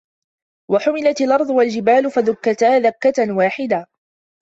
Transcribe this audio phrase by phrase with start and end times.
[0.71, 3.87] وَحُمِلَتِ الأَرضُ وَالجِبالُ فَدُكَّتا دَكَّةً واحِدَةً